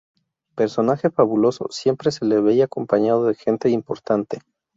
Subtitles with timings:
[0.55, 4.39] Personaje fabuloso, siempre se le veía acompañado de gente importante.